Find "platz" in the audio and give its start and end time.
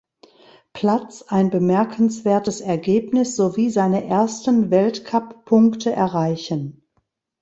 0.73-1.21